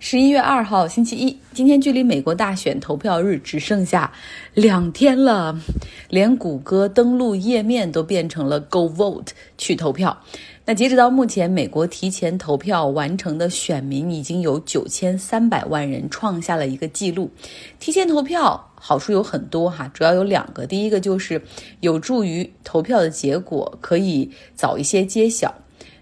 [0.00, 4.12] 十一月二号，星期一，今天距离美国大选投票日只剩下
[4.54, 5.58] 两天了，
[6.08, 10.16] 连谷歌登录页面都变成了 “Go Vote” 去投票。
[10.64, 17.28] 那截止到目前，美国提前投票完成的选民已经有九千三百万人，创下了一个记录。
[17.80, 21.42] 提前投票好处有很多哈，主要有两个，第一个就是
[21.80, 25.52] 有助于投票的结果可以早一些揭晓。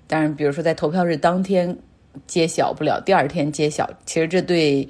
[0.06, 1.74] 当然，比如说在投票日当天。
[2.26, 4.88] 揭晓不了，第二天揭晓，其实这对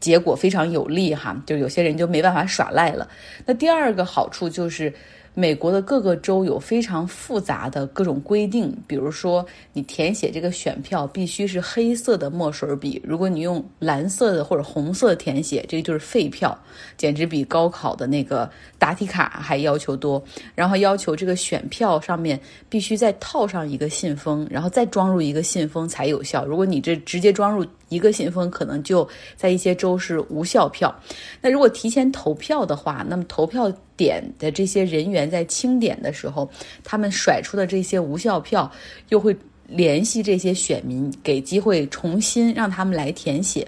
[0.00, 3.08] 结果非常有利哈，就有些人就没办法耍赖了。
[3.44, 4.92] 那第二个好处就是。
[5.38, 9.44] 美国的各个州有非常复杂的各种规定，比如说
[9.74, 16.58] 你填写这个选票必须是黑色的墨水笔，如果你用蓝色的或者红色填写，这个就是废票，
[16.96, 20.24] 简直比高考的那个答题卡还要求多。
[20.54, 26.46] 然后要求这个选票上面必须再套上一个信封，然后再装入一个信封才有效。
[26.46, 30.94] 如果你这直接装入一个信封，可能就在一些州是无效票。
[31.40, 33.72] 那如果提前投票的话，那么投票。
[33.96, 36.46] 点的这些人员在清点的时候，
[36.84, 38.70] 他们甩出的这些无效票，
[39.08, 39.34] 又会
[39.66, 43.66] 联系这些选民，给机会重新让他们来填写。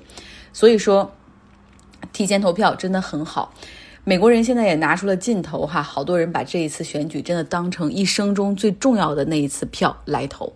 [0.52, 1.10] 所以说，
[2.12, 3.54] 提前投票真的很好。
[4.04, 10.52] 美国人现在也拿出了劲头哈，好多人把这一次选举真的当成一生中最重要的那一次票来投。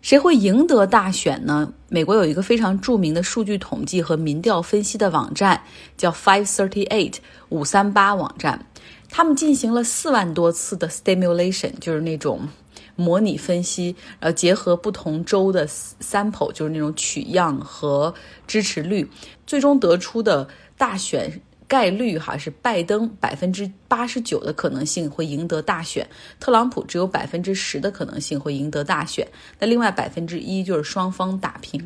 [0.00, 1.70] 谁会赢得大选呢？
[1.90, 5.62] 美国有一个非常著名的数据统计和民调分析的网站，
[5.96, 7.14] 叫 Five Thirty Eight
[7.48, 8.66] 五三八网站。
[9.08, 12.46] 他们进行了四万多次的 stimulation，就是那种
[12.94, 18.12] 模拟分析，然后结合不同州的 sample，就是那种取样和
[18.46, 19.10] 支持率，
[19.46, 26.04] 最终得出的大选概率哈是拜登百分之八十九的可能性会赢得大选，
[26.40, 31.80] 特朗普只有百分之十的可能性会赢得大选，那另外百分之一就是双方打平。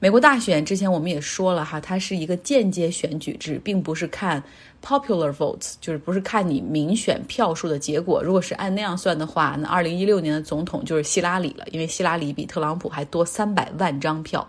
[0.00, 4.42] 美国大选之前我们也说了哈，它是一个间接选举制，并不是看
[4.84, 8.22] popular votes，就是不是看你民选票数的结果。
[8.22, 14.48] 如果是按那样算的话，那二零一六年的总统就是希拉里了，因为希拉里比特朗普还多三百万张票。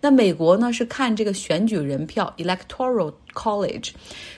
[0.00, 3.92] 那美国呢是看这个选举人票 electoral college，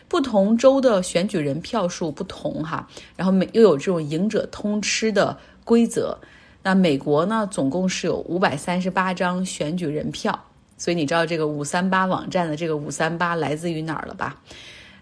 [0.07, 6.17] 不同州的选举人票数不同哈，然后美又有这种赢者通吃的规则。
[6.63, 10.39] 那美国呢，总共是有五百三十八张选举人票，
[10.77, 14.37] 所以你知道这个五三八网站的这个五三八来自于哪儿了吧？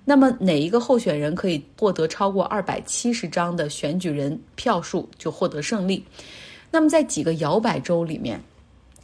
[0.08, 6.02] 那么哪一个候选人可以获得超过二百七十张的选举人票数，就获得胜利？
[6.70, 8.40] 那么在几个摇摆州里面，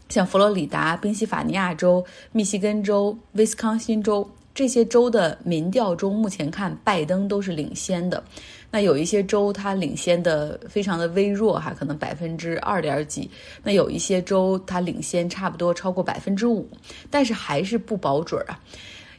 [0.09, 8.23] 像佛罗里达、宾夕法尼亚州、密西根州、威斯康星州这些州的民调中，目前看拜登都是领先的。
[8.71, 13.29] 那有一些州它领先的非常的微弱哈，可能百分之二点几。
[13.65, 16.69] 那有一些州它领先差不多超过百分之五，
[17.11, 18.61] 但是还是不保准啊。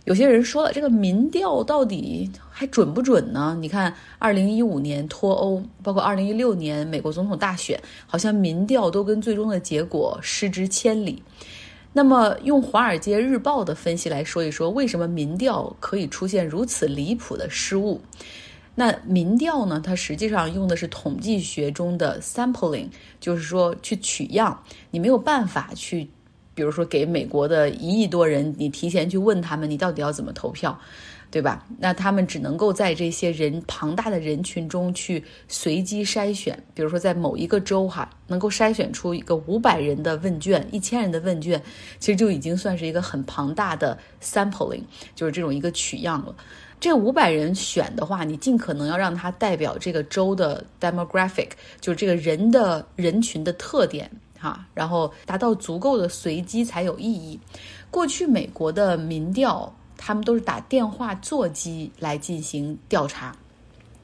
[0.05, 3.57] 有些人说了，这个民调到底还准不准呢？
[3.61, 11.23] 你看，二零一五年脱欧，包括二零一六年美国总统大选，好像民调都跟最终的结果失之千里。
[11.93, 18.01] 那么，用《华尔街日报》的分析来说一说，为什么民调可以出现如此离谱的失误？
[18.75, 19.79] 那民调呢？
[19.79, 22.87] 它实际上用的是统计学中的 sampling，
[23.19, 24.63] 就是说去取样。
[24.89, 26.09] 你没有办法去，
[26.55, 30.79] 比如说给美国的一亿多人，你提前去问他们，你到底要怎么投票，
[31.31, 31.65] 对吧？
[31.79, 36.57] 那他们只能够在这些人庞大的人群中去随机筛选。
[36.73, 41.61] 比如说在某一个州哈，能够筛选出一个五百人的问卷、一千人的问卷，
[41.99, 44.83] 其实就已经算是一个很庞大的 sampling，
[45.15, 46.35] 就是这种一个取样了。
[46.79, 51.47] 这五百人选的话，你尽可能要让他代表这个州的 demographic，
[51.79, 54.11] 就是这个人的人群的特点
[54.43, 57.39] 哈，然后达到足够的随机才有意义。
[57.89, 63.33] 过去美国的民调，他们都是打电话座机来进行调查，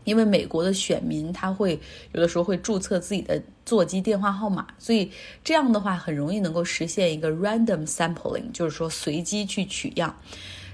[0.06, 1.78] 因为美国的选民他会
[2.14, 5.12] 有的时候会注册自己的座机电话号码，所以
[5.44, 10.16] 这样的话很容易能够实现一个 random sampling，就是说随机去取样。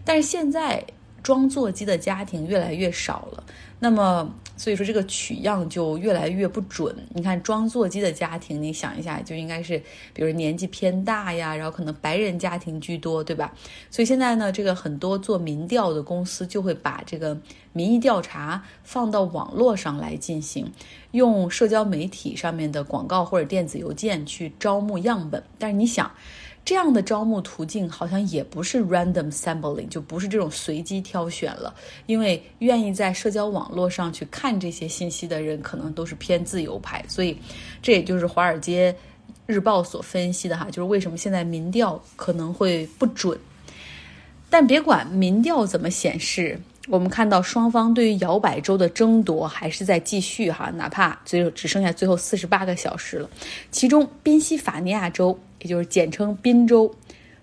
[0.05, 0.85] 但是现在。
[1.23, 3.43] 装座机的家庭越来越少了，
[3.79, 6.95] 那么所以说这个取样就越来越不准。
[7.13, 9.77] 你看装座机的家庭，你想一下，就应该是
[10.13, 13.53] 比如年纪偏大呀，然后可能白人家庭居多，对吧？
[13.91, 17.37] 所以现在呢，这个很多做民调的公司就会把这个
[17.73, 20.71] 民意调查放到网络上来进行，
[21.11, 25.43] 用社交媒体上面的广告或者电子邮件去招募样本。
[25.59, 26.11] 但是你想。
[26.65, 31.73] 这样的招募途径好像也不是 random sampling，就不是这种随机挑选了，
[32.07, 37.37] 因为愿意在社交网络上去看这些信息的人，可能都是偏自由派，所以
[37.83, 38.95] 这也就是华尔街
[39.45, 43.39] 日报所分析的哈，就是为什么现在民调可能会不准。
[44.49, 53.29] 但别管民调怎么显示，我们看到双方对于摇摆州的争夺还是在继续哈，哪怕最后只剩下最后四十八个小时了。
[53.71, 56.93] 其中宾夕法尼亚州，也就是简称宾州，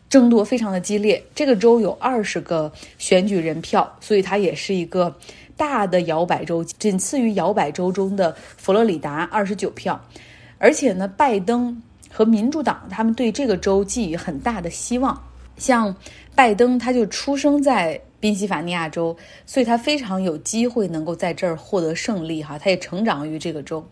[0.09, 1.21] 争夺非常的激烈。
[1.35, 5.13] 这个州有二十个选举人票，所以它也是一个
[5.57, 10.01] 大的摇摆州，仅次于摇摆州中的佛罗里达二十九票。
[10.59, 15.21] 而且呢，拜登和民主党他们对这个州寄予很大的希望，
[15.57, 15.95] 像。
[16.35, 22.57] 拜登他就出生在宾夕法尼亚州，所以他非常有机会能够在这儿获得胜利哈。
[22.57, 23.85] 他也成长于这个州。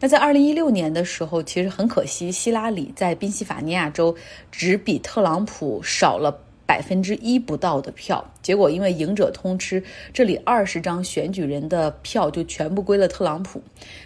[0.00, 4.16] 那在二零一六年的时候，其实很可惜，希拉里在宾夕法尼亚州
[4.50, 6.36] 只比特朗普少了
[6.66, 8.28] 百分之一不到的票。
[8.42, 9.80] 结果因为赢者通吃，
[10.12, 13.62] 这里二十张选举人的票就全部归了特朗普。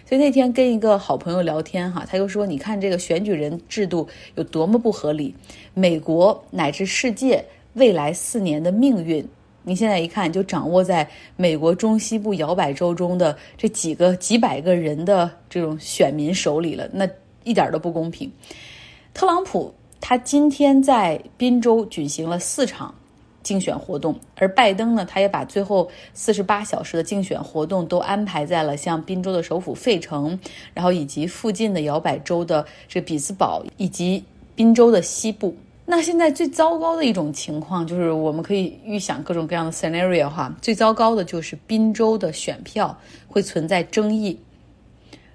[0.07, 5.33] 所以那天跟一个好朋友聊天哈，他就说：“你看这个选举人制度有多么不合理，
[5.73, 7.43] 美国乃至世界。”
[7.75, 9.25] 未来四年的命运，
[9.63, 17.07] 你现在一看就掌握在美国中西部摇摆州中的这几个几百个人的这种选民手里了，那
[17.43, 18.31] 一点都不公平。
[19.13, 22.93] 特朗普他今天在宾州举行了四场
[23.43, 30.39] 竞选活动，而拜登呢，他也把最后四十八小时的竞选活动都安排在了像宾州的首府费城，
[30.73, 34.23] 然后以及附近的摇摆州的这比斯堡以及
[34.55, 35.55] 宾州的西部。
[35.83, 40.55] 那现在最糟糕的一种情况就是，我们可以预想各种各样的 scenario 哈。
[40.61, 42.97] 最糟糕的就是宾州的选票
[43.27, 44.39] 会存在争议，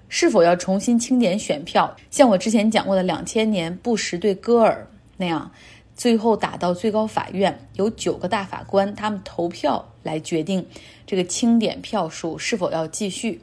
[0.07, 1.95] 是否要重新清点选票？
[2.09, 5.51] 像我之前讲过的两千年布什对戈尔那样，
[5.95, 10.65] 最后打到最高法院，有九个大法官他们投票来决定
[11.05, 13.41] 这个清点票数是否要继续。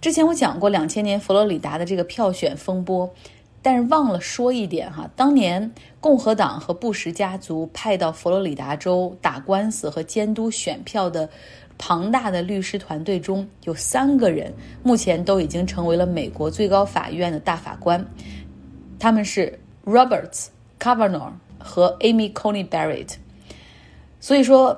[0.00, 3.12] 之前我讲过两千年佛罗里达的这个票选风波。
[3.60, 5.70] 但是忘了说一点哈，当年
[6.00, 11.28] 共和党和布什家族派到佛罗里达州打官司和监督选票的
[11.76, 18.02] 庞大的律师团队中有三个人，目前都已经成为了美国最高法院的大法官，
[18.98, 20.46] 他们是 Roberts、
[20.78, 23.14] Kavanaugh 和 Amy Coney Barrett。
[24.20, 24.76] 所以说，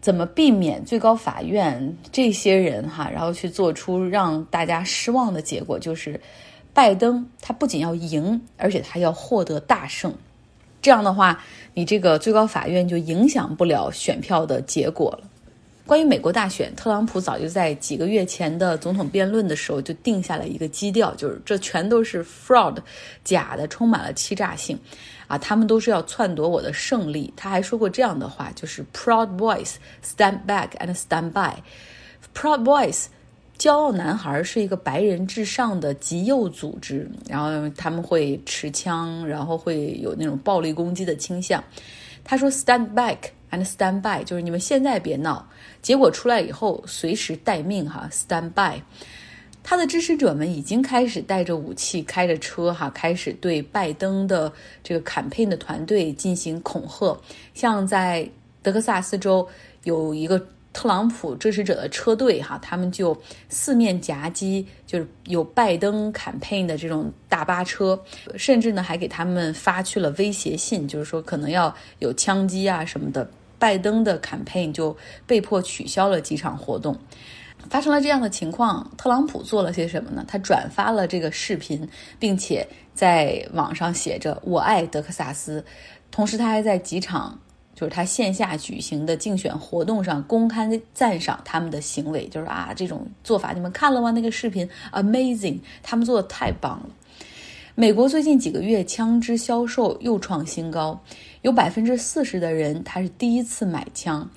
[0.00, 6.18] 怎么避免最高法院这些人哈，然后去做出让大家失望的结果，就是。
[6.74, 10.12] 拜登他不仅要赢，而且他要获得大胜。
[10.82, 11.42] 这样的话，
[11.72, 15.30] 你这个最高法院就影响不了选票的结果了。
[15.86, 22.76] 关于美国大选，特朗普早就在几个月前的总统辩论的时候就定下了一个基调，就是这全都是 fraud，
[23.22, 24.78] 假的，充满了欺诈性。
[25.26, 27.32] 啊，他们都是要篡夺我的胜利。
[27.36, 29.74] 他还说过这样的话，就是 Proud boys
[30.04, 31.62] stand back and stand by。
[32.34, 33.06] Proud boys。
[33.56, 41.62] 骄傲男孩是一个白人至上的极右组织，然后他们会持枪，然后会有那种暴力攻击的倾向。
[42.24, 43.18] 他说：“Stand back
[43.52, 45.48] and stand by，就是你们现在别闹，
[45.80, 48.08] 结果出来以后随时待命哈。
[48.12, 48.82] Stand by。”
[49.62, 54.52] 他的支持者们已经开始带着武器，开着车哈，开始对拜登的
[54.82, 57.18] 这个 campaign 的团队进行恐吓。
[57.54, 58.28] 像在
[58.62, 59.46] 德克萨斯州
[59.84, 60.44] 有一个。
[60.74, 63.16] 特朗普支持者的车队，哈，他们就
[63.48, 67.98] 四面夹击，就是有拜登 campaign 的这种大巴车，
[68.36, 73.26] 甚至呢还给他们发去了威胁信，就是说可能要有枪击啊什么的。
[73.56, 74.94] 拜登的 campaign 就
[75.26, 76.98] 被迫取消了几场活动。
[77.70, 80.22] 发生了这样的情况，特朗普做了些什么呢？
[80.28, 81.88] 他转发了这个视频，
[82.18, 85.64] 并且在网上写着“我爱德克萨斯”，
[86.10, 87.38] 同时他还在几场。
[87.74, 94.10] 就是他线下举行的竞选活动上公开赞赏他们的行为，就是啊，这种做法你们看了吗？
[94.12, 96.90] 那个视频 amazing，他们做的太棒了。
[97.74, 101.00] 美国最近几个月枪支销售又创新高，
[101.42, 104.30] 有百分之四十的人他是第一次买枪，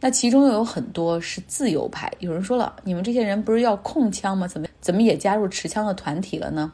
[0.00, 2.12] 那其中又有很多是自由派。
[2.20, 4.46] 有人说了，你们这些人不是要控枪吗？
[4.46, 6.72] 怎么怎么也加入持枪的团体了呢？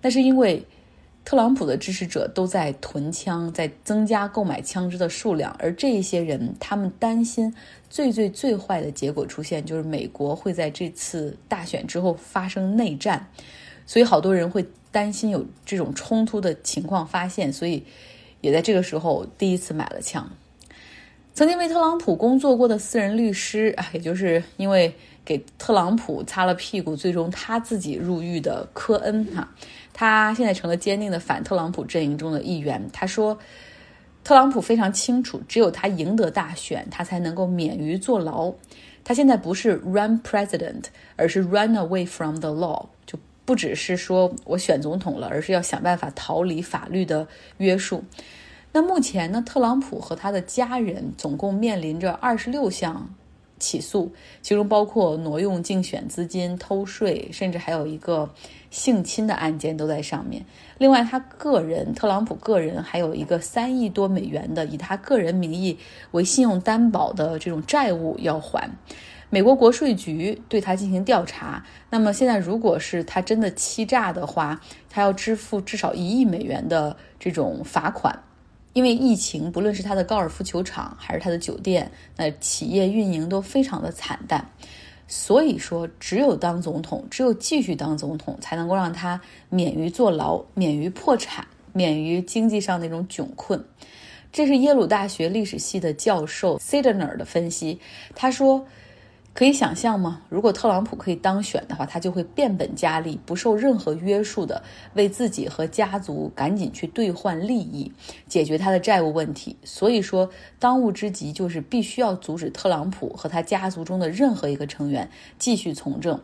[0.00, 0.66] 那是因为。
[1.24, 7.54] 特朗普的支持者都在囤枪，在增加购买枪支的数量，而这些人，他们担心
[7.88, 13.28] 最最最坏的结果出现，就是美国会在这次大选之后发生内战，
[13.86, 17.84] 所以好多人会担心有这种冲突的情况发现，所以
[18.40, 20.28] 也在这个时候第一次买了枪。
[21.34, 29.48] 曾经为特朗普工作过的私人律师啊，也就是因为给特朗普擦了屁股，最终他自己入狱的科恩哈。
[29.94, 32.86] 他现在成了坚定的反特朗普阵营中的一员。
[32.92, 33.38] 他说，
[34.22, 38.52] 特朗普非常清楚，只有他赢得大选，他才能够免于坐牢。
[39.02, 40.84] 他现在不是 run president，
[41.16, 48.04] 而是 run away from the law，就不只是说我选总统了，而是要想办法逃离法律的约束。
[48.72, 53.14] 那目前呢，特朗普和他的家人总共面临着二十六项
[53.58, 58.30] 起诉，其中包括挪用竞选资金、偷税，甚至还有一个
[58.70, 60.44] 性侵的案件都在上面。
[60.78, 65.78] 另外，他个人，特朗普个人还有一个三亿多美元的以他个人名义
[66.12, 68.70] 为信用担保的这种债务要还。
[69.28, 71.64] 美国国税局对他进行调查。
[71.90, 74.60] 那么现在，如果是他真的欺诈的话，
[74.90, 78.18] 他要支付至少一亿美元的这种罚款。
[78.72, 84.46] 因为疫情，不论是他的高尔夫球场还是他的酒店，那企业运营都非常的惨淡。
[85.06, 93.62] 所以说，只有当总统，只有继续当总统，才能够让他免于坐牢，免于破产，免于经济上那种窘困。
[94.32, 97.78] 这是耶鲁大学历史系的教授 Sidner 的分析。
[98.14, 98.66] 他说。
[99.34, 100.20] 可以想象吗？
[100.28, 104.62] 如果特朗普可以当选的话，他就会变本加厉，不受任何约束的
[104.92, 107.90] 为自己和家族赶紧去兑换利益，
[108.28, 109.56] 解决他的债务问题。
[109.64, 115.08] 所以说，当务之急就是必须要阻止特朗普和他家族中的任何一个成员
[115.38, 116.20] 继续从政，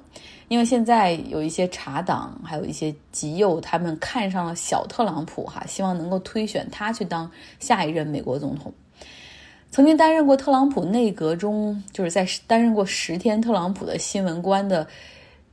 [0.49, 8.71] 因为现在有一些茶党，还有一些极右，他们看上了小特朗普，哈，希望能够推选他去当下一任美国总统。
[9.71, 14.87] 曾经担任过特朗普内阁中，就是在担任过十天特朗普的新闻官的，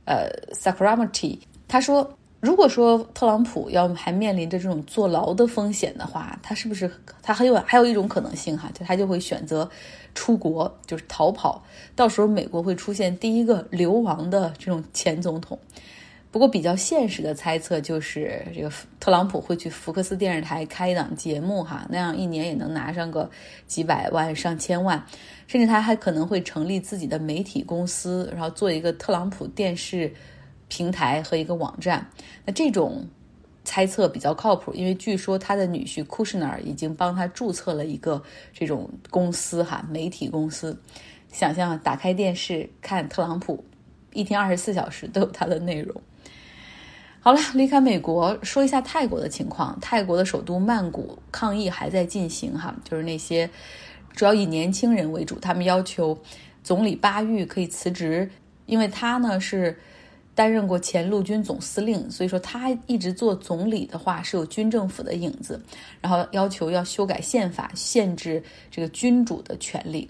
[0.04, 2.08] 呃 s a k r a m a t i 他说，
[2.40, 6.90] 如果说特朗普要还面临着这种坐牢的风险的话，他是不是
[7.22, 9.68] 他很有还有一种可能性哈，就他就会选择
[10.14, 11.62] 出国，就是逃跑，
[11.94, 15.58] 到时候美国会出现第一个流亡的这种前总统。
[16.36, 23.30] 不过，比较现实的猜测就是，这个特朗普会去福克斯电视台开一档节目，哈，那样一年也能拿上个
[23.66, 25.02] 几百万、上千万，
[25.46, 30.12] 甚至他还可能会成立自己的媒体公司，然后做一个特朗普电视
[30.68, 32.06] 平台和一个网站。
[32.44, 33.02] 那这种
[33.64, 40.78] 猜测比较靠谱，因为据说他的女婿库什纳已经帮他注册了一个这种公司，哈，媒体公司。
[41.32, 43.64] 想象打开电视看特朗普，
[44.12, 45.98] 一天二十四小时都有他的内容。
[47.26, 49.76] 好了，离开美国，说一下泰国的情况。
[49.80, 53.50] 泰国的首都曼谷抗议还在进行，哈，就是那些
[54.14, 56.16] 主要以年轻人为主，他们要求
[56.62, 58.30] 总理巴育可以辞职，
[58.66, 59.76] 因为他呢是
[60.36, 65.60] 担任过前陆军总司令，所以说他一直做总理的话是有军政府的影子。
[66.00, 68.40] 然后要求要修改宪法，限制
[68.70, 70.08] 这个君主的权利。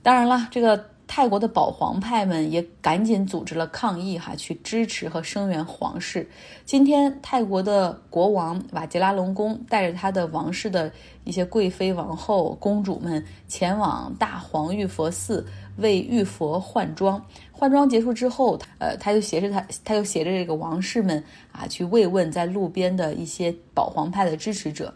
[0.00, 0.80] 当然了，这个。
[1.08, 6.28] 泰国的保皇派们也赶紧组织了抗议，哈，去支持和声援皇室。
[6.64, 10.90] 今天，泰国的国王瓦吉拉隆功带着他的王室的
[11.24, 15.46] 一些贵妃、王后、公主们前往大皇玉佛寺
[15.76, 17.24] 为玉佛换装。
[17.52, 21.22] 换装结束之后，呃，他就携着他，他就携着这个王室们
[21.52, 24.92] 啊，去慰问在路边的一些保皇派的支持者。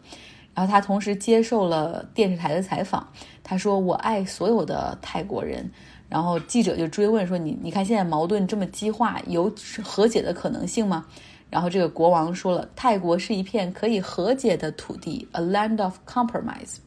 [0.52, 3.08] 然后他同时接受了电视台的采访，
[3.42, 5.70] 他说：“我爱所有的泰国人。”
[6.10, 9.50] 然后记者就追问说：“你你看现在矛盾这么激化，有
[9.82, 11.06] 和解的可能性吗？”
[11.48, 16.78] 然后这个国王说了：“泰国是一片可以和解的土地，a land of compromise。”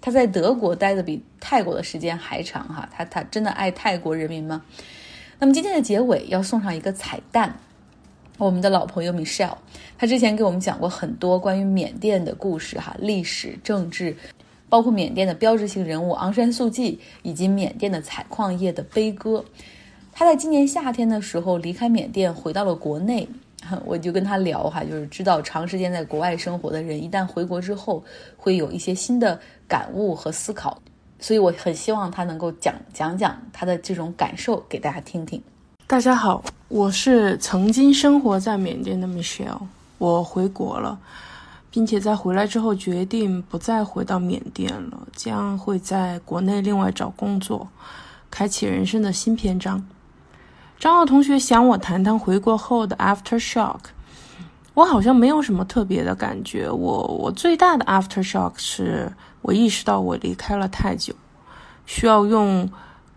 [0.00, 4.62] 他在德国待的比泰国的时间还长哈，他他真的爱泰国人民吗？
[5.38, 7.58] 那么今天的结尾要送上一个彩蛋，
[8.38, 9.56] 我们的老朋友 Michelle，
[9.98, 14.14] 他之前给我们讲过很多关于缅甸的故事哈，历史政治。
[14.68, 19.44] 包括缅甸的标志性人物昂山素季，以及缅甸的采矿业的悲歌。
[20.12, 23.28] 他在今年夏天的时候离开缅甸，回到了国内。
[23.84, 28.04] 我就跟他聊哈，就是知道长时间在国外生活的人，一旦回国之后，
[28.36, 30.80] 会有一些新的感悟和思考。
[31.18, 35.42] 所以我很希望他能够讲讲讲他的这种感受给大家听听。
[35.88, 39.62] 大家好，我是曾经生活在缅甸的 Michelle，
[39.98, 41.00] 我回国了。
[41.76, 47.68] 并且在回来之后决定不再回到缅甸了，将会在国内另外找工作，
[48.30, 49.86] 开启人生的新篇章。
[50.78, 53.80] 张浩同学想我谈谈回国后的 after shock，
[54.72, 56.70] 我好像没有什么特别的感觉。
[56.70, 61.14] 我我最大的 after shock 是我意识到我离开了太久，
[61.84, 62.66] 需要用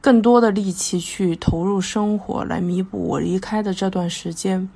[0.01, 4.70] 更多的力气去投入生活来弥补我离开的这段时间。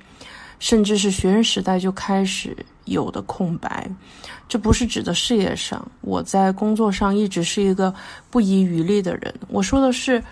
[0.58, 3.90] 甚至是学生时代就开始有的空白，
[4.48, 5.86] 这不是指的事业上。
[6.00, 7.94] 我在工作上一直是一个
[8.30, 9.34] 不遗余力的人。
[9.48, 10.22] 我说的是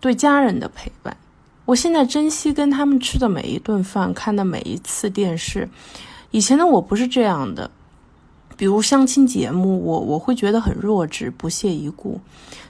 [0.00, 1.16] 对家人的陪伴。
[1.64, 5.68] 我现在珍惜跟他们吃的每一顿饭，看的每一次电视。
[6.32, 7.70] 以前的我不是这样的，
[8.56, 12.20] 比如相亲节目，我我会觉得很弱智，不屑一顾。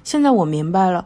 [0.04, 1.04] 现在我明白了，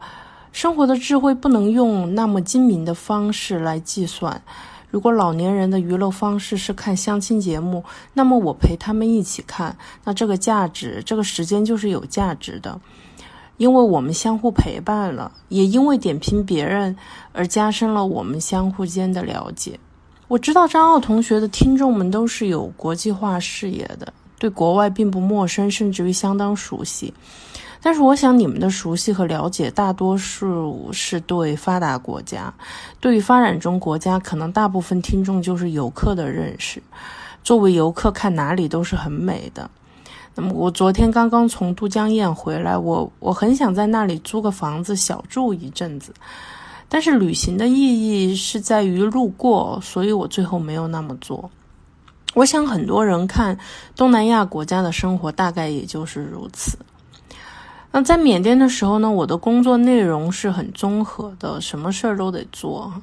[0.51, 4.41] 生活的智慧不能用那么精明的方式来计算。
[4.89, 12.79] 如果老年人的娱乐方式是看相亲节目，那么我陪他们一起看，那这个价值，这个时间就是有价值的，
[13.57, 16.95] 因为我们相互陪伴了，也因为点评别人
[17.33, 19.77] 而加深了我们相互间的了解。
[20.29, 27.13] 我知道张奥同学的听众们都是有国际化视野的，对国外并不陌生，甚至于相当熟悉。
[27.87, 32.53] 但是我想，你们的熟悉和了解，大多数是对发达国家，
[32.99, 36.83] 对于发展中国家，可能大部分听众就是游客的认识。
[37.45, 39.71] 作为游客，看哪里都是很美的。
[40.35, 46.13] 那么，我昨天刚刚从都江堰回来，我我很想在那里租个房子小住一阵子。
[46.89, 51.49] 但是旅行的意义是在于路过，所以我最后没有那么做。
[52.33, 53.57] 我想很多人看
[53.95, 56.77] 东南亚国家的生活，大概也就是如此。
[57.91, 62.93] 那在缅甸的时候呢，我的工作内容是很综合的，什么事儿都得做，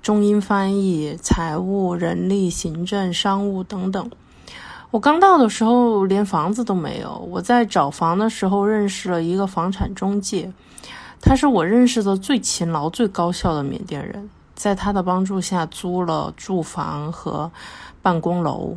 [0.00, 4.10] 中英翻译、财务、人力、行政、商务等等。
[4.90, 10.52] 我刚到的时候连房子都没有，我在找房的时候认识了一个房产中介。
[11.20, 17.50] 他是我认识的最勤劳、最高效的缅甸人，在他的帮助下租了住房和
[18.02, 18.76] 办公楼。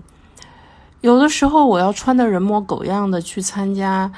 [1.02, 4.12] 有的时候我要穿的人模狗样的去参加，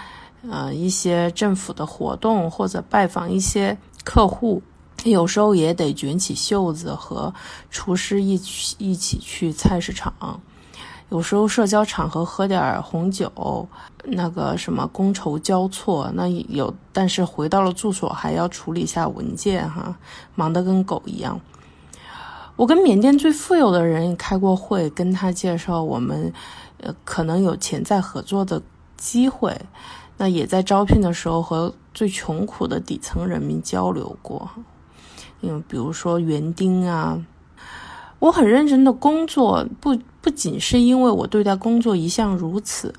[0.50, 4.62] 呃一些政府的活动或者拜访一些客户，
[5.04, 7.34] 有时候也得卷起袖子和
[7.70, 10.40] 厨师一起一起去菜市场。
[11.10, 13.66] 有时候社交场合喝点红酒，
[14.04, 19.98] 那个什么觥筹交错，那有，但是回到了住所还要处理一下文件哈，
[20.36, 21.40] 忙得跟狗一样。
[22.58, 26.34] 我跟缅甸最富有的人开过会，跟他介绍我们，
[26.82, 28.62] 呃，可能有潜在合作的
[28.98, 29.56] 机会。
[30.18, 34.50] 那也在招聘的时候和最穷苦的底层人民交流过，
[35.42, 37.24] 因为比如说园丁啊。
[38.20, 42.92] 我很认真的工作，不不仅是因为我对待工作一向如此，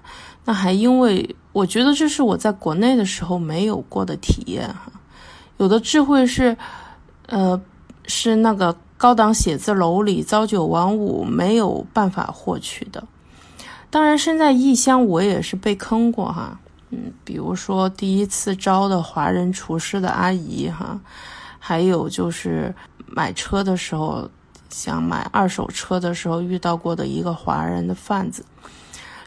[0.45, 4.93] 那还因为我觉得这是我在国内的时候没有过的体验哈。
[5.57, 6.57] 有的智慧是，
[7.27, 7.61] 呃，
[8.07, 13.03] 是那个高档写字楼里朝九晚五没有办法获取的。
[13.91, 16.61] 当然，身在异乡，我也是被坑过哈。
[16.91, 21.01] 嗯，比如说第一次招的华人厨师的阿姨哈，
[21.59, 22.75] 还有就是
[23.07, 24.29] 买车的时候。
[24.71, 28.45] 想买二手车的时候遇到过的一个华人的贩子，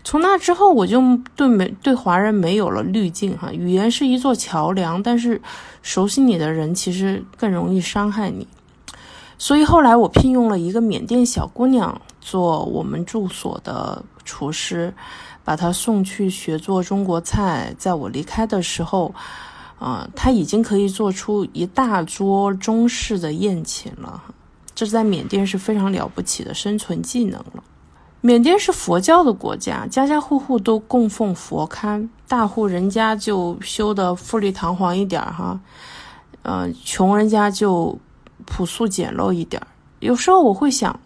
[0.04, 1.02] 从那之后我就
[1.36, 3.52] 对没对华人没有了滤镜哈。
[3.52, 5.41] 语言是一座桥梁，但是
[5.82, 8.47] 熟悉你的人其实更容易伤害你。
[9.39, 14.94] 所以后来我聘用了一个缅甸小姑娘做我们住所的厨师，
[15.44, 17.74] 把他送去学做中国菜。
[17.78, 19.14] 在我离开的时候，
[19.80, 24.22] 啊，他已经可以做出一大桌中式的宴请了。
[24.74, 27.64] 这在缅甸是非常了不起的生存技能了。
[28.22, 35.60] 缅甸是佛教的国家，家家户户都供奉佛龛，大户人家就修的富丽堂皇一点哈，
[36.44, 37.98] 呃，穷人家就
[38.46, 39.60] 朴素简陋一点
[40.02, 41.00] 有时候我会想，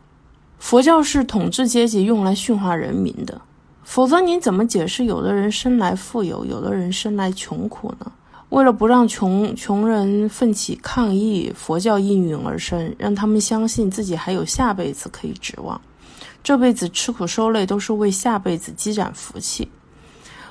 [0.65, 3.39] 佛教是统治阶级用来驯化人民的，
[3.83, 8.11] 否则你怎么解释有的人生来富有，有的人生来穷苦呢？
[8.49, 15.79] 为了不让穷穷人奋起抗议，佛教应运而生，让他们相信自己还有下辈子可以指望，
[16.43, 19.69] 这辈子吃苦受累都是为下辈子积攒福气。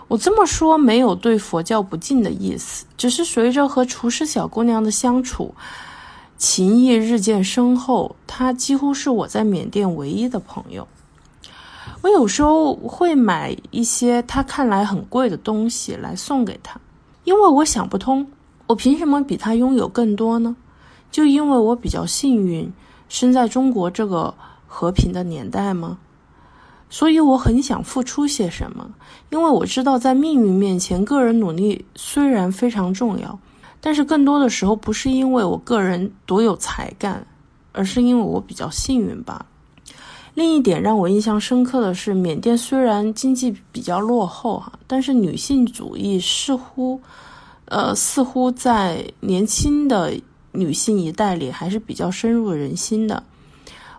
[0.07, 5.53] 我这么说没有对佛教不敬的意思，只是随着和厨师小姑娘的相处，
[6.37, 10.87] 情谊日渐深厚，他几乎是我在缅甸唯一的朋友。
[12.03, 16.79] 我有时候会买一些他看来很贵的东西来送给他。
[17.25, 18.27] 因为我想不通，
[18.66, 20.55] 我凭什么比他拥有更多呢？
[21.11, 22.70] 就因为我比较幸运，
[23.09, 24.35] 生在中国这个
[24.66, 25.99] 和平的年代吗？
[26.90, 28.90] 所以我很想付出些什么，
[29.31, 33.38] 因为我知道在命运面前，个人努力虽然非常重要，
[33.85, 37.23] 但是更多的时候不是因为我个人多有才干，
[37.73, 39.44] 而是因为我比较幸运吧。
[40.33, 46.99] 另一点让我印象深刻的是，缅甸虽然经济比较落后哈，但是女性主义似乎，
[47.66, 50.18] 呃，似乎在年轻的
[50.53, 53.23] 女性一代里还是比较深入人心的。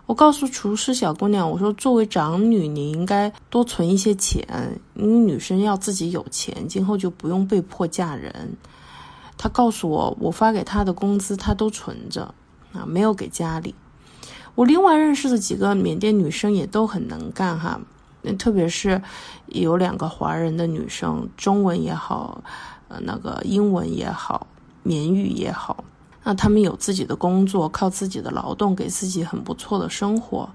[0.06, 4.44] 我告诉厨师小姑娘，我说作为长女，你应该多存一些钱，
[4.94, 8.52] 因为女生要自己有钱，今后就不用被迫嫁人。
[9.38, 12.34] 他告诉我，我发给他的工资他都存着，
[12.72, 13.74] 啊，没有给家里。
[14.54, 17.78] 我另外认识的几个缅甸女生也都很能干哈，
[18.38, 19.02] 特别是
[19.46, 22.42] 有两个华人的女生，中文也好，
[22.88, 24.46] 呃，那个英文也好，
[24.82, 25.84] 缅语也好，
[26.24, 30.48] 那他们有自己的工作，靠自己的劳动给自己很不错的生活，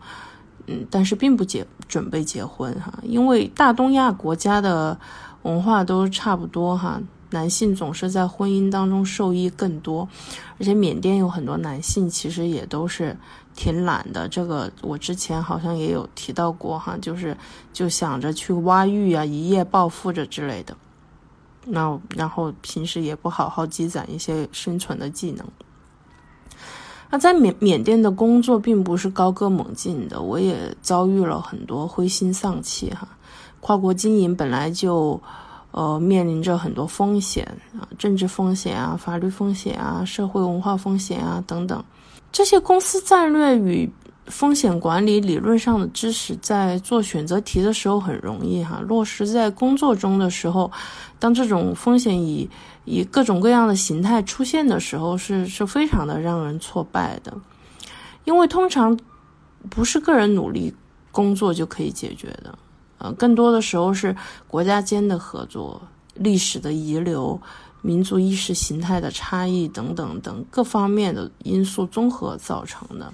[0.66, 5.00] 嗯，但是并不结准备结婚哈，因为大东亚国家的
[5.44, 7.00] 文化都差不多哈，
[7.32, 10.08] 男性总是在婚姻当中受益更多，
[10.60, 13.18] 而且缅甸有很多男性其实也都是
[13.56, 17.36] 挺懒的，这个我之前好像也有提到过哈，就是
[17.74, 20.76] 就想着去挖玉啊，一夜暴富着之类的。
[21.66, 25.46] 那然后平时也不好好积攒一些生存的技能。
[27.10, 33.08] 那在缅缅甸的工作并不是高歌猛进的，我也遭遇了很多灰心丧气哈。
[33.60, 35.22] 跨国经营本来就，
[35.72, 37.46] 呃，面临着很多风险
[37.80, 41.84] 啊，政治风险啊，法律风险啊，社会文化风险啊等等。
[42.32, 43.90] 这些公司战略与
[44.28, 50.72] 风险管理理论上的知识，在做选择题的时候很容易哈，落实在工作中的时候。
[51.20, 52.50] 当这种风险以
[52.84, 57.32] 以各种各样的形态出现的时候，是是非常的让人挫败的，
[58.24, 58.98] 因为通常
[59.70, 60.74] 不是个人努力
[61.12, 62.58] 工作就可以解决的，
[63.02, 64.16] 呃，更多的时候是
[64.48, 65.82] 国家间的合作、
[66.14, 67.42] 历史的遗留、
[67.82, 73.12] 民族意识形态的差异等等等各方面的因素综合造成的，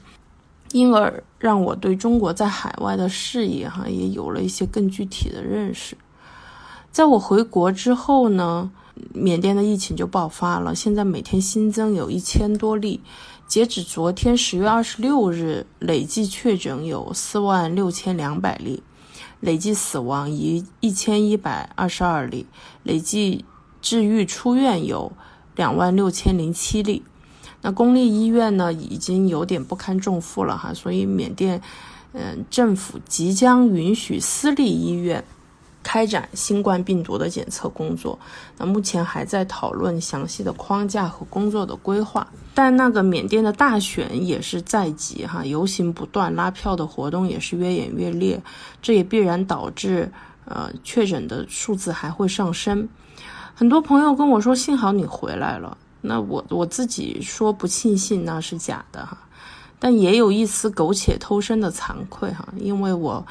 [0.73, 5.97] 因而让我对中国在海外的视野哈也有了一些更具体的认识。
[6.91, 8.69] 在我回国之后呢，
[9.13, 10.75] 缅甸的疫情就爆发了。
[10.75, 12.99] 现在每天新增有一千多例，
[13.47, 18.83] 截止昨天十月二十六日，累计确诊有四万六千两百例，
[19.39, 22.45] 累计死亡一一千一百二十二例，
[22.83, 23.45] 累计
[23.81, 25.11] 治愈出院有
[25.55, 27.03] 两万六千零七例。
[27.61, 31.61] 那公立医院呢，已经有点不堪重负了哈，所以缅甸，
[32.13, 35.23] 嗯，政府即将允许私立医院。
[35.87, 38.19] 开展新冠病毒的检测工作，
[38.57, 42.27] 那目前还在讨论详细的框架和工作的规划。
[42.53, 48.37] 但那个缅甸的大选也是在即哈，游行不断，拉票的活动也是越演越烈，
[48.81, 50.11] 这也必然导致
[50.43, 52.85] 呃确诊的数字还会上升。
[53.55, 55.77] 很多朋友跟我说，幸好你回来了。
[56.01, 59.17] 那我我自己说不庆幸那是假的哈，
[59.79, 63.25] 但也有一丝苟且偷生的惭愧哈，因为我。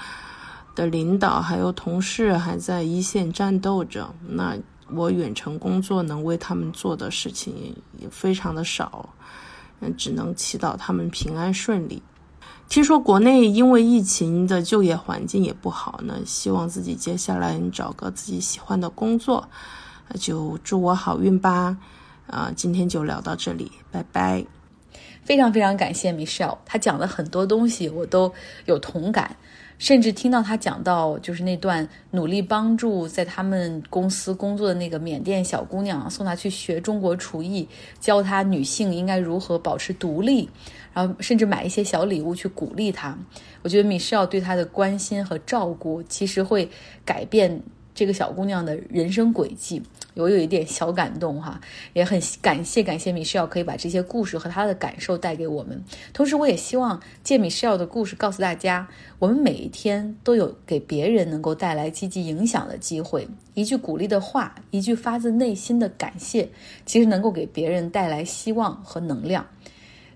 [0.77, 4.57] 的领导还有同事还在一线战斗着，那
[4.93, 9.09] 我远程工作能为他们做的事情也非常的少，
[9.81, 12.01] 嗯，只能祈祷他们平安顺利。
[12.69, 19.49] 听说国内因为疫情的就业环境也不好呢，希望自己接下来找个自己喜欢的工作，
[20.21, 21.77] 就祝我好运吧。
[22.27, 24.45] 啊，今天就聊到这里，拜拜。
[25.25, 28.33] 非常非常感谢 Michelle，他讲的很多东西我都
[28.67, 29.37] 有同感。
[29.79, 37.69] 甚至听到他讲到，就是那段努力帮助在他们公司工作的那个缅甸小姑娘，送她去学中国厨艺，
[38.01, 40.49] 教她女性应该如何保持独立，
[40.95, 43.17] 然后甚至买一些小礼物去鼓励她。
[43.63, 46.69] 我觉得米歇尔对她的关心和照顾，其实会
[47.05, 47.61] 改变
[47.97, 49.83] 这个小姑娘的人生轨迹。
[50.15, 51.61] 我有一点小感动哈，
[51.93, 55.83] 也很感谢感谢米歇尔可以把这些故事和她的感受带给我们。
[56.15, 63.29] 同时，我也希望借米歇尔的故事告诉大家，我们每一天都有给别人能够带来积极影响的机会。
[63.53, 66.49] 一句鼓励的话，一句发自内心的感谢，
[66.87, 69.47] 其实能够给别人带来希望和能量。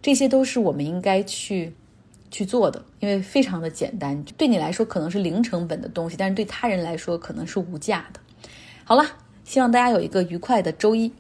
[0.01, 1.75] 这些都是我们应该去
[2.31, 4.23] 去做的，因为非常的简单。
[4.37, 8.21] 对你来说可能是零成本的东西，但是对他人来说可能是无价的。
[8.85, 9.05] 好了。
[9.43, 11.11] 希望大家有一个愉快的周一。